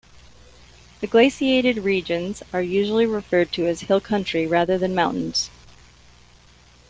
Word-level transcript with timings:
The 1.01 1.05
glaciated 1.05 1.77
regions 1.83 2.41
are 2.51 2.61
usually 2.63 3.05
referred 3.05 3.51
to 3.51 3.67
as 3.67 3.81
hill 3.81 4.01
country 4.01 4.47
rather 4.47 4.75
than 4.75 4.95
mountains. 4.95 5.51